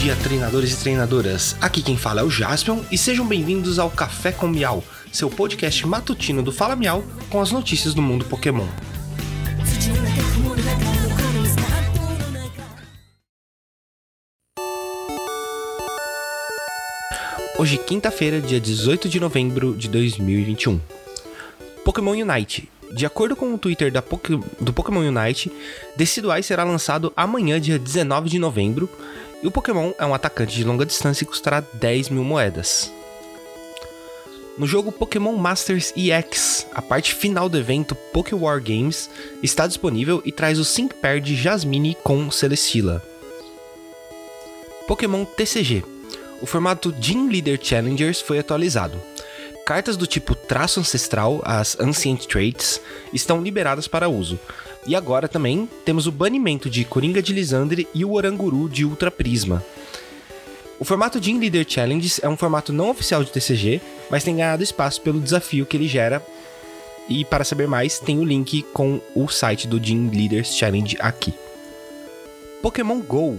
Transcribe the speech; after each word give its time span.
dia, 0.00 0.16
treinadores 0.16 0.72
e 0.72 0.76
treinadoras. 0.78 1.54
Aqui 1.60 1.82
quem 1.82 1.94
fala 1.94 2.22
é 2.22 2.24
o 2.24 2.30
Jaspion 2.30 2.80
e 2.90 2.96
sejam 2.96 3.26
bem-vindos 3.26 3.78
ao 3.78 3.90
Café 3.90 4.32
com 4.32 4.48
Miau, 4.48 4.82
seu 5.12 5.28
podcast 5.28 5.86
matutino 5.86 6.42
do 6.42 6.50
Fala 6.50 6.74
Miau 6.74 7.04
com 7.28 7.38
as 7.38 7.52
notícias 7.52 7.92
do 7.92 8.00
mundo 8.00 8.24
Pokémon. 8.24 8.66
Hoje, 17.58 17.76
quinta-feira, 17.76 18.40
dia 18.40 18.58
18 18.58 19.06
de 19.06 19.20
novembro 19.20 19.76
de 19.76 19.86
2021. 19.86 20.80
Pokémon 21.84 22.12
Unite. 22.12 22.70
De 22.90 23.04
acordo 23.04 23.36
com 23.36 23.54
o 23.54 23.58
Twitter 23.58 23.92
do 23.92 24.72
Pokémon 24.72 25.00
Unite, 25.00 25.52
Decidueye 25.94 26.42
será 26.42 26.64
lançado 26.64 27.12
amanhã, 27.14 27.60
dia 27.60 27.78
19 27.78 28.30
de 28.30 28.38
novembro, 28.38 28.88
e 29.42 29.46
o 29.46 29.50
Pokémon 29.50 29.92
é 29.98 30.04
um 30.04 30.14
atacante 30.14 30.54
de 30.54 30.64
longa 30.64 30.84
distância 30.84 31.24
e 31.24 31.26
custará 31.26 31.60
10 31.60 32.10
mil 32.10 32.24
moedas. 32.24 32.92
No 34.58 34.66
jogo 34.66 34.92
Pokémon 34.92 35.32
Masters 35.36 35.92
EX, 35.96 36.66
a 36.74 36.82
parte 36.82 37.14
final 37.14 37.48
do 37.48 37.56
evento 37.56 37.94
Poké 37.94 38.34
War 38.34 38.62
Games 38.62 39.08
está 39.42 39.66
disponível 39.66 40.20
e 40.24 40.30
traz 40.30 40.58
o 40.58 40.64
Sync 40.64 40.94
Pair 40.94 41.20
de 41.20 41.34
Jasmine 41.34 41.96
com 42.02 42.30
Celesteela. 42.30 43.02
Pokémon 44.86 45.24
TCG. 45.24 45.84
O 46.42 46.46
formato 46.46 46.92
Gym 47.00 47.28
Leader 47.28 47.58
Challengers 47.62 48.20
foi 48.20 48.38
atualizado. 48.38 49.00
Cartas 49.70 49.96
do 49.96 50.04
tipo 50.04 50.34
traço 50.34 50.80
ancestral, 50.80 51.40
as 51.44 51.78
Ancient 51.78 52.26
Traits, 52.26 52.80
estão 53.12 53.40
liberadas 53.40 53.86
para 53.86 54.08
uso. 54.08 54.36
E 54.84 54.96
agora 54.96 55.28
também 55.28 55.68
temos 55.84 56.08
o 56.08 56.10
banimento 56.10 56.68
de 56.68 56.84
Coringa 56.84 57.22
de 57.22 57.32
Lisandre 57.32 57.86
e 57.94 58.04
o 58.04 58.14
Oranguru 58.14 58.68
de 58.68 58.84
Ultra 58.84 59.12
Prisma. 59.12 59.64
O 60.80 60.84
formato 60.84 61.22
Gym 61.22 61.38
Leader 61.38 61.64
Challenges 61.68 62.18
é 62.20 62.28
um 62.28 62.36
formato 62.36 62.72
não 62.72 62.90
oficial 62.90 63.22
de 63.22 63.30
TCG, 63.30 63.80
mas 64.10 64.24
tem 64.24 64.34
ganhado 64.34 64.64
espaço 64.64 65.00
pelo 65.02 65.20
desafio 65.20 65.64
que 65.64 65.76
ele 65.76 65.86
gera. 65.86 66.20
E 67.08 67.24
para 67.24 67.44
saber 67.44 67.68
mais, 67.68 68.00
tem 68.00 68.18
o 68.18 68.24
link 68.24 68.62
com 68.72 69.00
o 69.14 69.28
site 69.28 69.68
do 69.68 69.78
Gym 69.78 70.10
Leaders 70.10 70.52
Challenge 70.52 70.96
aqui. 70.98 71.32
Pokémon 72.60 72.98
GO. 72.98 73.38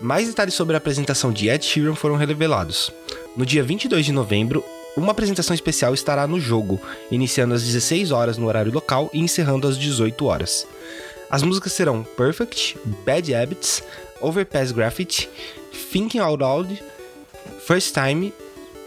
Mais 0.00 0.26
detalhes 0.26 0.54
sobre 0.54 0.74
a 0.74 0.78
apresentação 0.78 1.32
de 1.32 1.48
Ed 1.48 1.64
Sheeran 1.64 1.94
foram 1.94 2.16
revelados. 2.16 2.90
No 3.36 3.46
dia 3.46 3.62
22 3.62 4.06
de 4.06 4.12
novembro, 4.12 4.64
uma 4.98 5.12
apresentação 5.12 5.54
especial 5.54 5.94
estará 5.94 6.26
no 6.26 6.40
jogo, 6.40 6.80
iniciando 7.10 7.54
às 7.54 7.62
16 7.62 8.10
horas 8.10 8.38
no 8.38 8.46
horário 8.46 8.72
local 8.72 9.10
e 9.12 9.20
encerrando 9.20 9.68
às 9.68 9.78
18 9.78 10.24
horas. 10.24 10.66
As 11.30 11.42
músicas 11.42 11.72
serão 11.72 12.02
Perfect, 12.02 12.78
Bad 13.04 13.34
Habits, 13.34 13.82
Overpass 14.20 14.72
Graffiti, 14.72 15.28
Thinking 15.92 16.18
Out 16.18 16.42
Loud, 16.42 16.82
First 17.66 17.94
Time 17.94 18.32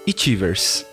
e 0.06 0.14
Tivers. 0.14 0.86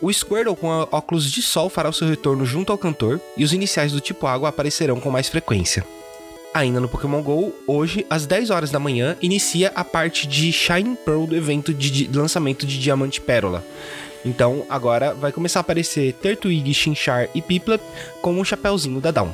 O 0.00 0.12
Squirtle 0.12 0.56
com 0.56 0.68
óculos 0.90 1.30
de 1.30 1.40
sol 1.40 1.68
fará 1.68 1.88
o 1.88 1.92
seu 1.92 2.08
retorno 2.08 2.44
junto 2.44 2.72
ao 2.72 2.78
cantor 2.78 3.20
e 3.36 3.44
os 3.44 3.52
iniciais 3.52 3.92
do 3.92 4.00
tipo 4.00 4.26
água 4.26 4.48
aparecerão 4.48 5.00
com 5.00 5.10
mais 5.10 5.28
frequência. 5.28 5.84
Ainda 6.52 6.78
no 6.78 6.88
Pokémon 6.88 7.20
GO, 7.20 7.52
hoje, 7.66 8.06
às 8.08 8.26
10 8.26 8.50
horas 8.50 8.70
da 8.70 8.78
manhã, 8.78 9.16
inicia 9.20 9.72
a 9.74 9.82
parte 9.82 10.26
de 10.26 10.52
Shine 10.52 10.96
Pearl 11.04 11.26
do 11.26 11.34
evento 11.34 11.74
de 11.74 12.08
lançamento 12.16 12.64
de 12.64 12.78
Diamante 12.78 13.20
Pérola. 13.20 13.64
Então, 14.24 14.64
agora 14.68 15.12
vai 15.14 15.32
começar 15.32 15.60
a 15.60 15.62
aparecer 15.62 16.14
Turtwig, 16.14 16.72
Chinchar 16.72 17.28
e 17.34 17.42
Piplup 17.42 17.82
com 18.22 18.40
o 18.40 18.44
chapéuzinho 18.44 19.00
da 19.00 19.10
Down. 19.10 19.30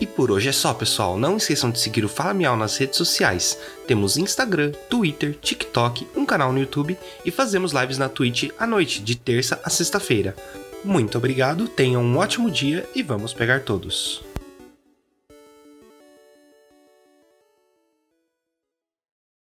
E 0.00 0.06
por 0.06 0.30
hoje 0.30 0.48
é 0.48 0.52
só, 0.52 0.74
pessoal. 0.74 1.18
Não 1.18 1.36
esqueçam 1.36 1.70
de 1.70 1.78
seguir 1.78 2.04
o 2.04 2.08
Fala 2.08 2.34
Miau 2.34 2.56
nas 2.56 2.76
redes 2.76 2.96
sociais. 2.96 3.58
Temos 3.86 4.16
Instagram, 4.16 4.72
Twitter, 4.90 5.36
TikTok, 5.40 6.06
um 6.16 6.26
canal 6.26 6.52
no 6.52 6.58
YouTube 6.58 6.96
e 7.24 7.30
fazemos 7.30 7.72
lives 7.72 7.98
na 7.98 8.08
Twitch 8.08 8.50
à 8.58 8.66
noite, 8.66 9.00
de 9.00 9.14
terça 9.14 9.60
a 9.64 9.70
sexta-feira. 9.70 10.34
Muito 10.84 11.16
obrigado, 11.16 11.66
tenham 11.66 12.02
um 12.02 12.18
ótimo 12.18 12.50
dia 12.50 12.86
e 12.94 13.02
vamos 13.02 13.32
pegar 13.32 13.60
todos. 13.60 14.22